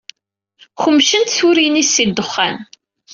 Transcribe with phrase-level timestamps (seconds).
[0.81, 2.57] Kemcent turin-is si ddexxan.